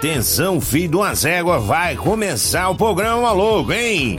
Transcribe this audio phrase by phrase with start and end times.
[0.00, 4.16] Atenção, filho de uma zégua, vai começar o programa louco, hein?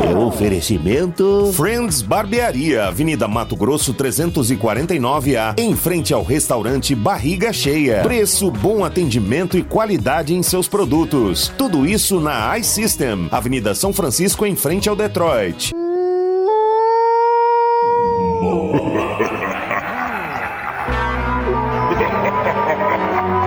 [0.00, 1.52] É oferecimento.
[1.54, 8.02] Friends Barbearia, Avenida Mato Grosso 349A, em frente ao restaurante Barriga Cheia.
[8.02, 11.52] Preço, bom atendimento e qualidade em seus produtos.
[11.58, 15.72] Tudo isso na iSystem, Avenida São Francisco, em frente ao Detroit.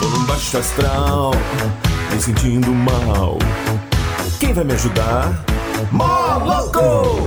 [0.00, 1.32] Tô num baixo astral,
[2.12, 3.38] me sentindo mal.
[4.38, 5.44] Quem vai me ajudar?
[5.90, 7.26] Moloco!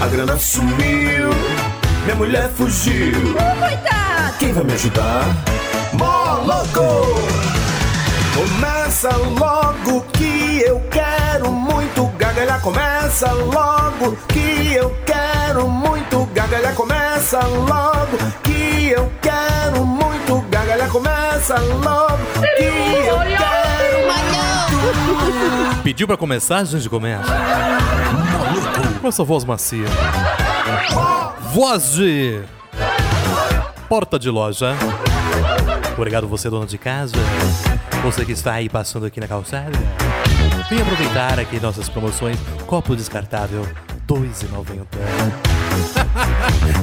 [0.00, 1.30] A grana sumiu,
[2.04, 3.34] minha mulher fugiu.
[3.34, 4.38] Coitado!
[4.38, 5.24] Quem vai me ajudar?
[5.94, 7.63] Moloco!
[8.34, 12.60] Começa logo que eu quero muito gargalhar.
[12.60, 16.74] Começa logo que eu quero muito gargalhar.
[16.74, 20.90] Começa logo que eu quero muito gargalhar.
[20.90, 22.18] Começa logo
[22.56, 23.54] que eu quero.
[25.84, 26.64] Pediu pra começar?
[26.64, 27.32] Gente começa.
[29.00, 29.86] Com essa voz macia.
[31.52, 32.40] Voz de.
[33.88, 34.74] Porta de loja.
[35.96, 37.14] Obrigado você, dona de casa.
[38.04, 39.72] Você que está aí passando aqui na calçada.
[40.68, 42.36] Vem aproveitar aqui nossas promoções.
[42.66, 43.70] Copo descartável, R$
[44.06, 44.84] 2,90.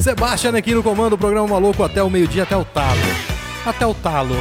[0.02, 3.00] Sebastião aqui no comando, programa maluco até o meio-dia, até o talo.
[3.64, 4.34] Até o talo.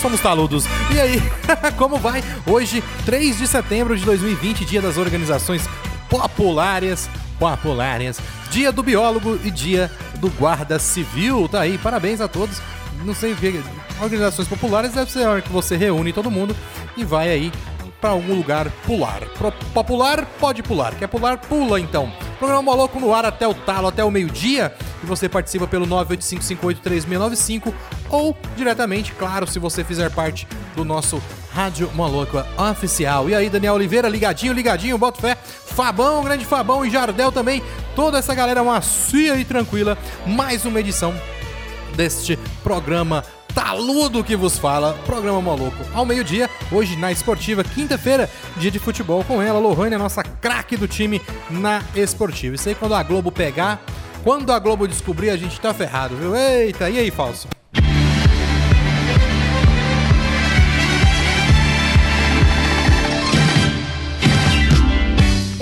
[0.00, 0.64] Somos taludos.
[0.94, 1.22] E aí,
[1.76, 2.24] como vai?
[2.46, 5.68] Hoje, 3 de setembro de 2020, dia das organizações
[6.08, 7.10] populares.
[7.38, 8.18] Populares.
[8.50, 11.46] Dia do biólogo e dia do guarda civil.
[11.50, 12.62] Tá aí, parabéns a todos.
[13.04, 13.36] Não sei.
[14.00, 16.56] Organizações populares deve ser a hora que você reúne todo mundo
[16.96, 17.52] e vai aí
[18.00, 19.22] pra algum lugar pular.
[19.72, 20.94] Popular, pode pular.
[20.94, 21.38] Quer pular?
[21.38, 22.12] Pula então.
[22.38, 24.74] Programa Maluco no ar até o talo, até o meio-dia.
[25.02, 27.72] E você participa pelo 985583695
[28.10, 30.46] ou diretamente, claro, se você fizer parte
[30.76, 33.30] do nosso Rádio Maluco oficial.
[33.30, 35.36] E aí, Daniel Oliveira, ligadinho, ligadinho, boto fé.
[35.36, 37.62] Fabão, grande Fabão e Jardel também.
[37.96, 39.96] Toda essa galera macia e tranquila.
[40.26, 41.14] Mais uma edição
[41.94, 43.24] deste programa
[43.54, 45.76] taludo que vos fala, programa maluco.
[45.94, 50.76] Ao meio-dia, hoje na Esportiva, quinta-feira, dia de futebol com ela, Lohane, a nossa craque
[50.76, 52.56] do time na Esportiva.
[52.56, 53.80] Isso aí quando a Globo pegar,
[54.24, 56.34] quando a Globo descobrir, a gente tá ferrado, viu?
[56.34, 57.48] Eita, e aí, falso?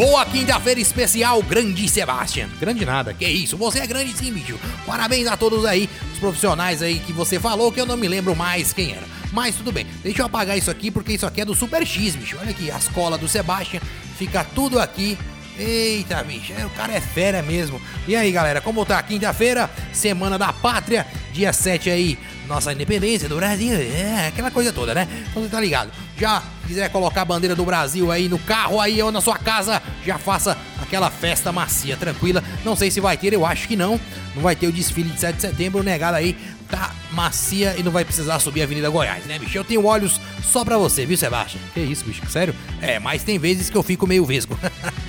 [0.03, 2.49] Boa quinta-feira especial, grande Sebastian.
[2.59, 4.59] Grande nada, que isso, você é grande sim, bicho.
[4.85, 8.35] Parabéns a todos aí, os profissionais aí que você falou, que eu não me lembro
[8.35, 9.07] mais quem era.
[9.31, 12.17] Mas tudo bem, deixa eu apagar isso aqui, porque isso aqui é do Super X,
[12.17, 12.37] bicho.
[12.41, 13.79] Olha aqui, as colas do Sebastian,
[14.19, 15.17] fica tudo aqui.
[15.57, 17.81] Eita, bicho, é, o cara é fera mesmo.
[18.09, 19.01] E aí, galera, como tá?
[19.05, 22.19] Quinta-feira, Semana da Pátria, dia 7 aí,
[22.49, 25.07] nossa independência do Brasil, é, aquela coisa toda, né?
[25.31, 25.93] Então você tá ligado.
[26.23, 29.83] Já quiser colocar a bandeira do Brasil aí no carro aí ou na sua casa,
[30.07, 32.45] já faça aquela festa macia, tranquila.
[32.65, 33.99] Não sei se vai ter, eu acho que não.
[34.33, 36.39] Não vai ter o desfile de 7 de setembro, negado aí.
[36.71, 39.59] Tá macia e não vai precisar subir a Avenida Goiás, né, bicho?
[39.59, 41.61] Eu tenho olhos só pra você, viu, Sebastião?
[41.75, 42.23] Que isso, bicho?
[42.31, 42.55] Sério?
[42.81, 44.57] É, mas tem vezes que eu fico meio vesgo.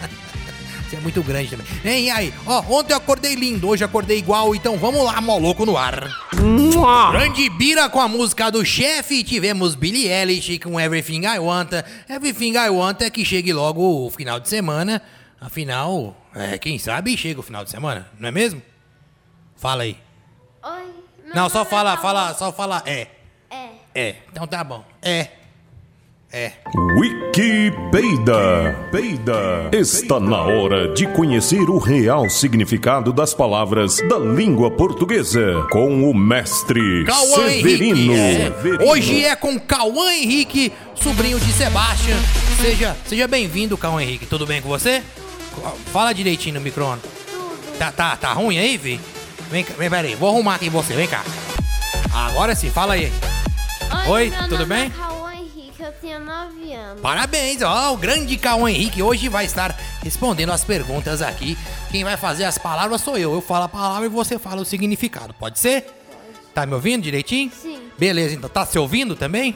[1.04, 1.68] Muito grande também.
[1.84, 2.34] Hein, e aí?
[2.46, 6.08] Ó, ontem eu acordei lindo, hoje eu acordei igual, então vamos lá, moloco no ar.
[7.12, 9.24] Grande Bira com a música do chefe.
[9.24, 11.72] Tivemos Billie Eilish com Everything I Want.
[12.10, 15.02] Everything I Want é que chegue logo o final de semana.
[15.42, 18.62] Afinal, é, quem sabe chega o final de semana, não é mesmo?
[19.58, 19.98] Fala aí.
[20.64, 20.94] Oi.
[21.36, 23.08] Não, só é fala, fala, só fala é.
[23.50, 23.70] É.
[23.94, 24.16] É.
[24.32, 24.86] Então tá bom.
[25.02, 25.28] É.
[26.36, 26.52] É.
[26.98, 28.76] Wikipedia.
[28.92, 29.70] Peida.
[29.72, 36.12] Está na hora de conhecer o real significado das palavras da língua portuguesa com o
[36.12, 38.14] mestre Cauã Severino.
[38.14, 38.46] É.
[38.46, 38.84] Severino.
[38.90, 42.18] Hoje é com Cauã Henrique, sobrinho de Sebastian.
[42.60, 44.26] Seja, seja bem-vindo, Cauã Henrique.
[44.26, 45.04] Tudo bem com você?
[45.92, 47.02] Fala direitinho no microfone.
[47.78, 49.00] Tá, tá, tá ruim aí, vi?
[49.52, 50.16] Vem, cá, vem, peraí.
[50.16, 50.96] Vou arrumar aqui você.
[50.96, 51.24] Vem cá.
[52.12, 53.14] Agora sim, fala aí.
[54.08, 54.92] Oi, meu tudo nome bem?
[55.10, 55.13] É
[56.04, 57.02] tenho 9 anos.
[57.02, 61.58] Parabéns, ó, o grande Cauã Henrique hoje vai estar respondendo as perguntas aqui.
[61.90, 63.34] Quem vai fazer as palavras sou eu.
[63.34, 65.34] Eu falo a palavra e você fala o significado.
[65.34, 65.86] Pode ser?
[66.54, 67.52] Tá me ouvindo direitinho?
[67.52, 67.80] Sim.
[67.98, 69.56] Beleza, então tá se ouvindo também?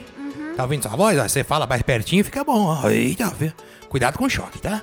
[0.55, 1.19] Tá ouvindo sua voz?
[1.19, 2.65] Ó, Você fala mais pertinho, fica bom.
[2.65, 2.89] ó.
[2.89, 3.31] Eita?
[3.89, 4.81] Cuidado com o choque, tá?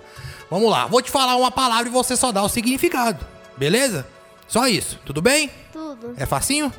[0.51, 3.27] Vamos lá, vou te falar uma palavra e você só dá o significado.
[3.57, 4.07] Beleza?
[4.47, 5.51] Só isso, tudo bem?
[5.73, 6.15] Tudo.
[6.17, 6.73] É facinho?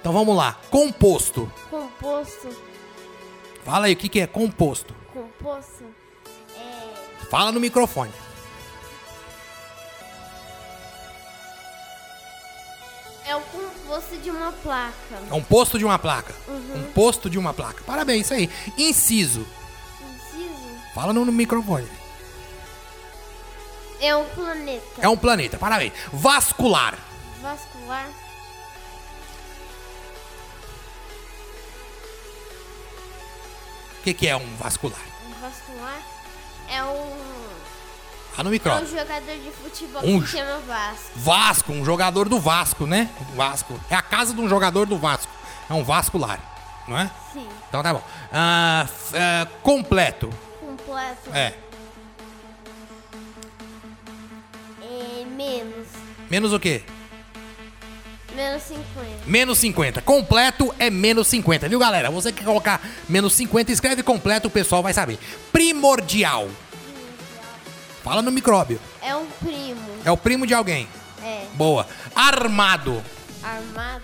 [0.00, 0.56] Então vamos lá.
[0.70, 1.50] Composto.
[1.70, 2.48] Composto.
[3.64, 4.94] Fala aí o que, que é composto.
[5.12, 5.84] Composto.
[6.56, 7.24] É.
[7.30, 8.12] Fala no microfone.
[13.26, 15.22] É o composto de uma placa.
[15.30, 16.34] É um posto de uma placa.
[16.46, 17.82] Um posto de uma placa.
[17.84, 18.50] Parabéns, isso aí.
[18.76, 19.46] Inciso.
[20.02, 20.92] Inciso.
[20.94, 21.88] Fala no, no microfone.
[23.98, 24.84] É um planeta.
[25.00, 25.56] É um planeta.
[25.56, 25.94] Parabéns.
[26.12, 26.98] Vascular.
[27.40, 28.23] Vascular.
[34.04, 35.00] Que, que é um vascular?
[35.26, 35.98] Um vascular
[36.68, 37.34] é um,
[38.34, 41.10] Fala no é um jogador de futebol Um que chama Vasco.
[41.16, 43.08] Vasco, um jogador do Vasco, né?
[43.34, 43.80] Vasco.
[43.88, 45.32] É a casa de um jogador do Vasco.
[45.70, 46.38] É um vascular,
[46.86, 47.10] não é?
[47.32, 47.48] Sim.
[47.68, 48.02] Então tá bom.
[48.30, 50.28] Ah, ah, completo.
[50.60, 51.30] Completo.
[51.32, 51.54] É.
[54.82, 55.86] É menos.
[56.28, 56.82] Menos o quê?
[58.34, 59.08] Menos 50.
[59.26, 60.02] Menos 50.
[60.02, 62.10] Completo é menos 50, viu, galera?
[62.10, 65.18] Você que colocar menos 50, escreve completo, o pessoal vai saber.
[65.52, 66.48] Primordial.
[68.02, 68.80] Fala no micróbio.
[69.00, 69.80] É um primo.
[70.04, 70.88] É o primo de alguém.
[71.22, 71.46] É.
[71.54, 71.86] Boa.
[72.14, 73.02] Armado.
[73.42, 74.02] Armado.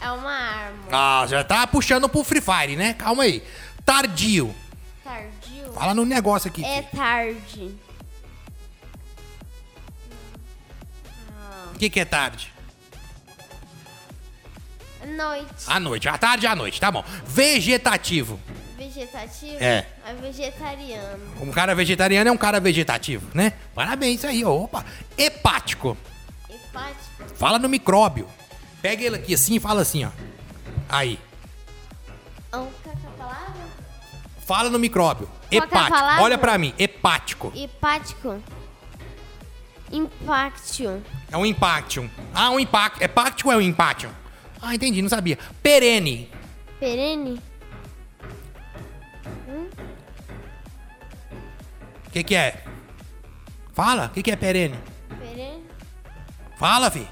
[0.00, 0.78] É uma arma.
[0.90, 2.94] Ah, já tá puxando pro Free Fire, né?
[2.94, 3.42] Calma aí.
[3.84, 4.54] Tardio.
[5.04, 5.72] Tardio.
[5.72, 6.64] Fala no negócio aqui.
[6.64, 7.74] É tarde.
[11.74, 12.52] O que, que é tarde?
[15.06, 15.64] Noite.
[15.66, 16.08] À noite.
[16.08, 17.04] À tarde à noite, tá bom.
[17.24, 18.40] Vegetativo.
[18.76, 19.56] Vegetativo.
[19.60, 19.86] É.
[20.06, 21.22] É vegetariano.
[21.40, 23.52] Um cara vegetariano é um cara vegetativo, né?
[23.74, 24.44] Parabéns, aí.
[24.44, 24.84] Opa.
[25.16, 25.96] Hepático.
[26.48, 27.36] Hepático.
[27.36, 28.28] Fala no micróbio.
[28.80, 30.10] Pega ele aqui assim e fala assim, ó.
[30.88, 31.18] Aí.
[32.52, 33.68] Um, é palavra?
[34.46, 35.26] Fala no micróbio.
[35.26, 36.22] Qual é Hepático.
[36.22, 36.74] Olha pra mim.
[36.78, 37.52] Hepático.
[37.54, 38.42] Hepático.
[39.90, 41.02] Impactio.
[41.30, 42.10] É um impactium.
[42.34, 43.02] Ah, um impacto.
[43.02, 44.10] Hepático é um impactium.
[44.60, 45.38] Ah, entendi, não sabia.
[45.62, 46.30] Perene.
[46.80, 47.40] Perene.
[52.06, 52.64] O que que é?
[53.72, 54.06] Fala.
[54.06, 54.76] O que que é perene?
[55.20, 55.64] Perene.
[56.58, 57.06] Fala, fi.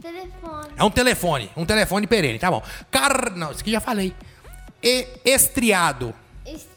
[0.00, 0.68] Telefone.
[0.76, 1.50] É um telefone.
[1.56, 2.62] Um telefone perene, tá bom.
[2.90, 3.32] Car...
[3.36, 4.14] Não, isso aqui já falei.
[4.82, 5.06] E...
[5.24, 6.14] Estriado.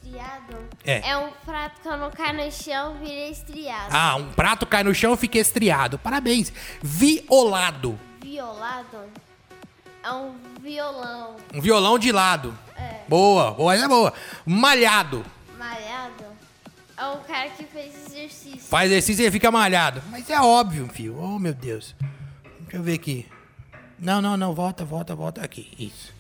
[0.10, 0.58] Estriado.
[0.84, 1.10] É.
[1.12, 3.90] É um prato que quando cai no chão vira estriado.
[3.92, 6.00] Ah, um prato cai no chão e fica estriado.
[6.00, 6.52] Parabéns.
[6.82, 8.00] Violado.
[8.20, 8.98] Violado.
[10.04, 11.36] É um violão.
[11.54, 12.58] Um violão de lado.
[12.76, 13.02] É.
[13.08, 14.14] Boa, boa, é boa.
[14.46, 15.24] Malhado.
[15.58, 16.26] Malhado.
[16.98, 18.60] É um cara que fez exercício.
[18.62, 20.02] Faz exercício e fica malhado.
[20.10, 21.18] Mas é óbvio, filho.
[21.20, 21.96] Oh, meu Deus.
[22.62, 23.28] Deixa eu ver aqui.
[24.00, 24.56] Não, não, não.
[24.56, 25.72] Volta, volta, volta aqui.
[25.78, 26.14] Isso.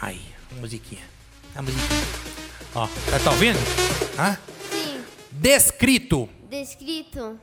[0.00, 0.22] Aí,
[0.60, 1.02] musiquinha.
[1.54, 2.35] A musiquinha.
[2.74, 3.58] Ó, tá, tá ouvindo?
[4.18, 4.36] Hã?
[4.70, 5.04] Sim.
[5.30, 6.28] Descrito.
[6.48, 7.38] Descrito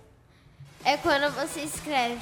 [0.86, 2.20] é quando você escreve.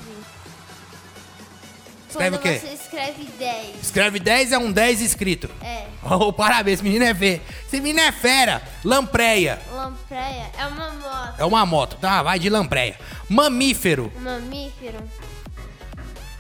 [2.10, 2.60] Escreve quando o quê?
[2.60, 3.82] você escreve 10.
[3.82, 5.50] Escreve 10 é um 10 escrito.
[5.64, 5.86] É.
[6.04, 7.42] Oh, parabéns, menino é V.
[7.66, 8.62] Esse menino é fera.
[8.84, 9.62] Lampreia.
[9.72, 11.36] Lampreia é uma moto.
[11.40, 12.22] É uma moto, tá?
[12.22, 12.98] Vai de lampreia.
[13.30, 14.12] Mamífero.
[14.20, 15.00] Mamífero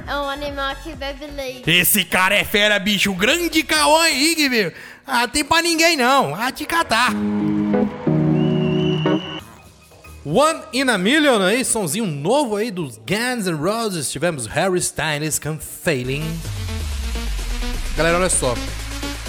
[0.08, 1.70] é um animal que bebe leite.
[1.70, 3.14] Esse cara é fera, bicho.
[3.14, 4.74] Grande Cauã Henrique, meu.
[5.06, 6.34] Ah, tem pra ninguém não.
[6.36, 7.12] Ah, te catar.
[10.24, 14.10] One in a Million aí, sonzinho novo aí dos Guns N' Roses.
[14.12, 16.24] Tivemos Harry Styles com Failing.
[17.98, 18.56] Galera, olha só.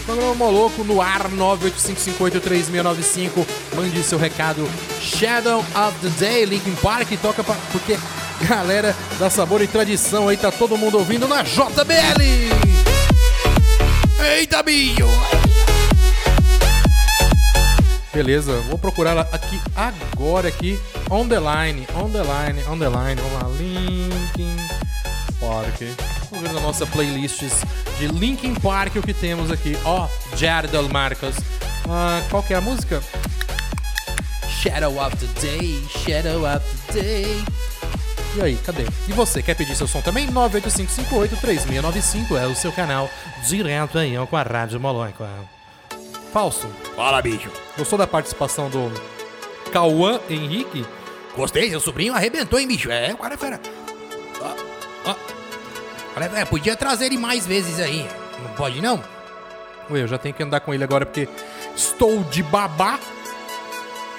[0.04, 3.46] Programa Moloco no ar 985583695.
[3.74, 4.68] Mande seu recado.
[5.00, 7.08] Shadow of the Day, Linkin Park.
[7.20, 7.98] Toca pra, porque
[8.46, 12.20] galera da Sabor e Tradição aí tá todo mundo ouvindo na JBL.
[14.36, 15.06] Eita, bicho!
[18.12, 20.78] Beleza, vou procurar ela aqui agora aqui.
[21.10, 23.18] On the line, on the line, on the line.
[23.20, 24.54] Vamos lá, Linkin
[25.40, 25.80] Park.
[26.30, 27.62] Vamos ver na nossa playlists
[27.98, 29.78] de Linkin Park o que temos aqui.
[29.84, 31.36] Ó, Jardel Marcos.
[31.88, 33.02] Ah, qual que é a música?
[34.48, 36.60] Shadow of the Day, Shadow of
[36.92, 37.42] the Day.
[38.36, 38.84] E aí, cadê?
[39.08, 40.26] E você, quer pedir seu som também?
[40.28, 43.10] 985583695 é o seu canal
[43.46, 45.12] direto aí ó, com a Rádio Molói.
[46.32, 46.66] Falso.
[46.96, 47.50] Fala, bicho.
[47.76, 48.90] Gostou da participação do
[49.70, 50.86] Cauã Henrique?
[51.36, 52.90] Gostei, seu sobrinho arrebentou, hein, bicho?
[52.90, 53.60] É, o cara é fera.
[55.04, 55.14] Ó.
[56.16, 58.08] Olha, é, podia trazer ele mais vezes aí.
[58.42, 59.02] Não pode, não?
[59.90, 61.28] Ué, eu já tenho que andar com ele agora porque
[61.76, 62.98] estou de babá.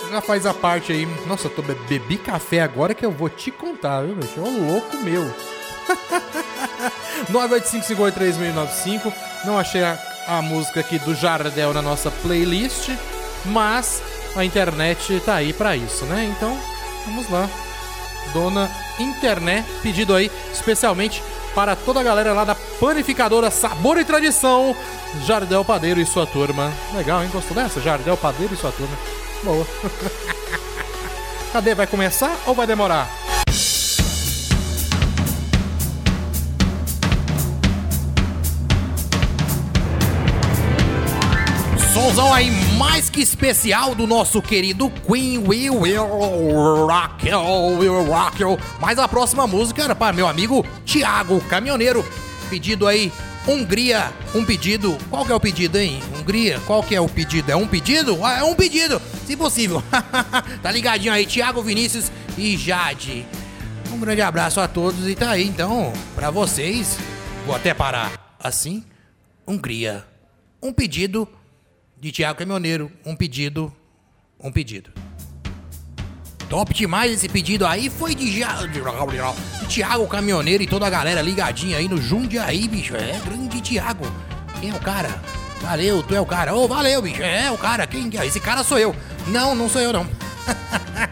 [0.10, 1.06] Já faz a parte aí.
[1.26, 4.40] Nossa, eu tô be bebi café agora que eu vou te contar, viu, bicho?
[4.40, 5.24] É um louco meu.
[7.32, 9.14] 985583095.
[9.46, 12.90] Não achei a, a música aqui do Jardel na nossa playlist,
[13.46, 14.02] mas
[14.36, 16.32] a internet tá aí pra isso, né?
[16.36, 16.58] Então,
[17.06, 17.50] vamos lá.
[18.34, 21.22] Dona Internet, pedido aí especialmente
[21.54, 24.76] para toda a galera lá da panificadora Sabor e Tradição,
[25.26, 26.72] Jardel Padeiro e sua turma.
[26.94, 27.30] Legal, hein?
[27.32, 27.82] Gostou dessa?
[27.82, 28.98] Jardel Padeiro e sua turma.
[29.44, 29.68] Boa.
[31.54, 31.76] Cadê?
[31.76, 33.23] Vai começar ou vai demorar?
[42.04, 47.30] Somzão aí mais que especial do nosso querido Queen We Will Rock
[47.80, 48.44] Will Rock.
[48.82, 52.06] Mas a próxima música era para meu amigo Thiago Caminhoneiro.
[52.50, 53.10] Pedido aí
[53.48, 54.98] Hungria, um pedido.
[55.10, 56.02] Qual que é o pedido, hein?
[56.20, 57.50] Hungria, qual que é o pedido?
[57.50, 58.20] É um pedido?
[58.22, 59.82] Ah, é um pedido, se possível.
[60.62, 63.26] tá ligadinho aí, Thiago Vinícius e Jade.
[63.94, 66.98] Um grande abraço a todos e tá aí, então, pra vocês.
[67.46, 68.84] Vou até parar assim.
[69.48, 70.06] Hungria,
[70.62, 71.26] um pedido
[72.04, 72.92] de Thiago Caminhoneiro.
[73.06, 73.74] Um pedido,
[74.38, 74.92] um pedido.
[76.50, 77.90] Top demais esse pedido aí.
[77.90, 78.44] Foi de,
[79.70, 82.94] Thiago Caminhoneiro e toda a galera ligadinha aí no Jundiaí, bicho.
[82.94, 84.06] É, grande Thiago.
[84.60, 85.22] Quem é o cara?
[85.62, 86.54] Valeu, tu é o cara.
[86.54, 87.24] Ô, oh, valeu, bicho.
[87.24, 87.88] É, o cara.
[87.88, 88.28] Quem é?
[88.28, 88.94] Esse cara sou eu.
[89.28, 90.06] Não, não sou eu, não.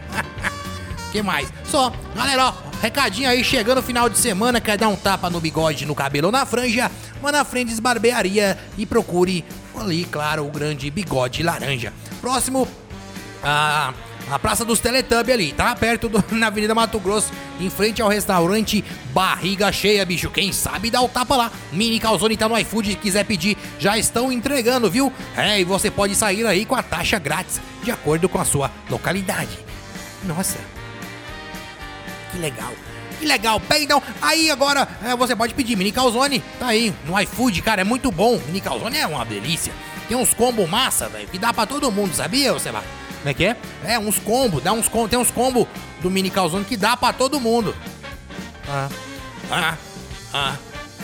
[1.10, 1.50] que mais?
[1.64, 5.86] Só, galera, ó, recadinho aí, chegando final de semana, quer dar um tapa no bigode,
[5.86, 6.90] no cabelo ou na franja,
[7.22, 9.42] vá na Frendes Barbearia e procure
[9.80, 11.92] ali, claro, o grande bigode laranja.
[12.20, 12.68] Próximo,
[13.42, 13.92] a,
[14.30, 15.74] a Praça dos Teletubb ali, tá?
[15.74, 20.30] Perto do, na Avenida Mato Grosso, em frente ao restaurante Barriga Cheia, bicho.
[20.30, 21.52] Quem sabe dá o tapa lá.
[21.72, 25.12] Mini Calzone tá no iFood, se quiser pedir, já estão entregando, viu?
[25.36, 28.70] É, e você pode sair aí com a taxa grátis, de acordo com a sua
[28.88, 29.58] localidade.
[30.24, 30.58] Nossa,
[32.30, 32.72] que legal.
[33.22, 34.02] Que legal, pega então.
[34.20, 38.10] Aí agora é, você pode pedir mini calzone, tá aí, no iFood, cara, é muito
[38.10, 38.36] bom.
[38.46, 39.72] Mini calzone é uma delícia.
[40.08, 42.82] Tem uns combo massa, velho, que dá pra todo mundo, sabia, Sebastião?
[43.18, 43.56] Como é que é?
[43.84, 45.68] É, uns combo, dá uns combo, tem uns combo
[46.00, 47.76] do mini calzone que dá pra todo mundo.
[48.68, 48.88] Ah,
[49.52, 49.78] ah,
[50.34, 50.56] ah,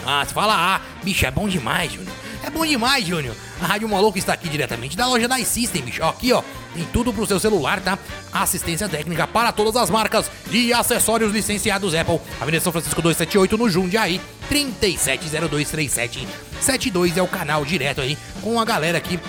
[0.04, 2.12] ah, você fala, ah, bicho, é bom demais, Júnior.
[2.48, 3.36] É bom demais, Júnior.
[3.60, 6.02] A Rádio Maluco está aqui diretamente da loja da iSystem, bicho.
[6.02, 7.98] Aqui, ó, tem tudo pro seu celular, tá?
[8.32, 12.18] Assistência técnica para todas as marcas e acessórios licenciados Apple.
[12.40, 14.18] Avenida São Francisco 278 no Jundiaí,
[14.50, 19.20] 37023772 é o canal direto aí com a galera aqui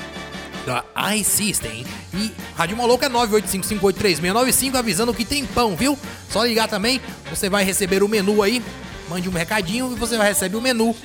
[0.65, 0.85] da
[1.17, 1.85] iSystem.
[2.13, 5.99] E Rádio Maluco é 985583695 avisando que tem pão, viu?
[6.29, 8.63] Só ligar também, você vai receber o menu aí.
[9.09, 10.95] Mande um recadinho e você vai receber o menu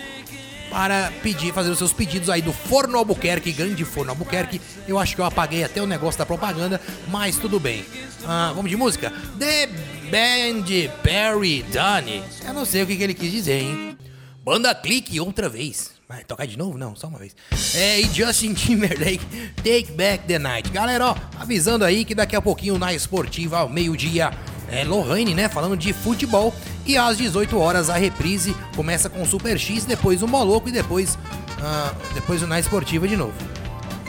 [0.74, 4.60] para pedir, fazer os seus pedidos aí do Forno Albuquerque, grande Forno Albuquerque.
[4.88, 7.84] Eu acho que eu apaguei até o negócio da propaganda, mas tudo bem.
[8.26, 9.12] Ah, vamos de música?
[9.38, 9.68] The
[10.10, 10.64] Band
[11.00, 12.24] Perry Dunne.
[12.44, 13.96] Eu não sei o que, que ele quis dizer, hein?
[14.42, 15.92] Banda Clique outra vez.
[16.08, 16.76] Vai tocar de novo?
[16.76, 17.36] Não, só uma vez.
[17.76, 19.24] É, e Justin Timberlake,
[19.58, 20.70] Take Back the Night.
[20.70, 24.32] Galera, ó, avisando aí que daqui a pouquinho na esportiva, ao meio-dia,
[24.70, 25.48] é Lohane, né?
[25.48, 26.54] Falando de futebol.
[26.86, 30.72] E às 18 horas a reprise começa com o Super X, depois o Moloco e
[30.72, 33.34] depois, uh, depois o Na Esportiva de novo.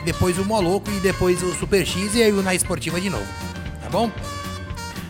[0.04, 3.26] Depois o Moloco e depois o Super X e aí o Na Esportiva de novo.
[3.82, 4.10] Tá bom?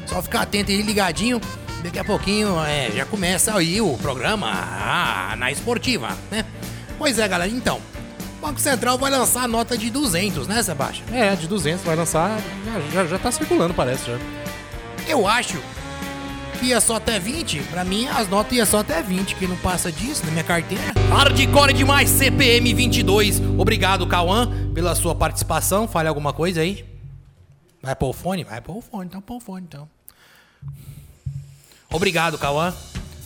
[0.06, 1.40] Só ficar atento e ligadinho.
[1.82, 6.44] Daqui a pouquinho é, já começa aí o programa ah, na esportiva, né?
[6.98, 7.80] Pois é, galera, então.
[8.38, 11.06] O Banco Central vai lançar a nota de 200, né, Sebastião?
[11.12, 12.40] É, de 200 vai lançar.
[12.64, 14.18] Já, já, já tá circulando, parece já.
[15.06, 15.62] Eu acho
[16.58, 17.60] que ia só até 20.
[17.64, 20.82] Pra mim, as notas iam só até 20, que não passa disso na minha carteira.
[21.10, 23.40] Hardcore demais, CPM 22.
[23.58, 25.86] Obrigado, Cauã, pela sua participação.
[25.86, 26.84] Fale alguma coisa aí.
[27.82, 28.42] Vai pôr o fone?
[28.42, 29.88] Vai pôr o fone, então pôr o fone, então.
[31.92, 32.74] Obrigado, Cauã,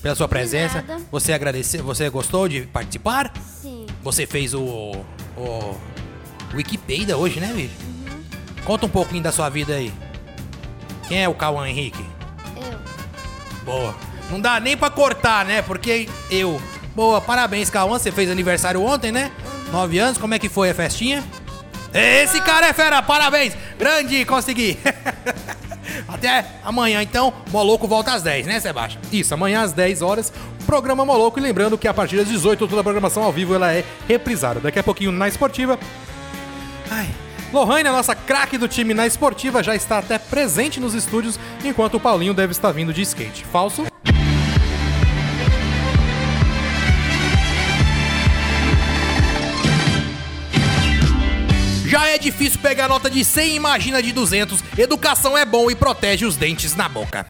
[0.02, 0.84] pela sua presença.
[1.10, 3.32] Você agradeceu, você gostou de participar?
[3.42, 3.86] Sim.
[4.02, 4.62] Você fez o,
[5.36, 5.76] o
[6.54, 7.74] Wikipedia hoje, né, bicho?
[8.64, 9.90] Conta um pouquinho da sua vida aí.
[11.10, 12.06] Quem é o Cauã Henrique?
[12.56, 12.78] Eu.
[13.64, 13.96] Boa.
[14.30, 15.60] Não dá nem pra cortar, né?
[15.60, 16.62] Porque eu.
[16.94, 17.98] Boa, parabéns, Cauã.
[17.98, 19.32] Você fez aniversário ontem, né?
[19.72, 20.18] Nove anos.
[20.18, 21.24] Como é que foi a festinha?
[21.92, 23.56] Esse cara é fera, parabéns!
[23.76, 24.78] Grande, consegui!
[26.06, 27.34] Até amanhã, então.
[27.50, 29.02] Moloco volta às 10, né, Sebastião?
[29.10, 30.32] Isso, amanhã às 10 horas,
[30.64, 31.40] programa Moloco.
[31.40, 34.60] E lembrando que a partir das 18 toda a programação ao vivo ela é reprisada.
[34.60, 35.76] Daqui a pouquinho na esportiva.
[36.88, 37.08] Ai.
[37.52, 41.94] Lohane, a nossa craque do time na esportiva, já está até presente nos estúdios, enquanto
[41.94, 43.44] o Paulinho deve estar vindo de skate.
[43.44, 43.86] Falso?
[51.86, 54.62] Já é difícil pegar nota de 100, imagina de 200.
[54.78, 57.26] Educação é bom e protege os dentes na boca.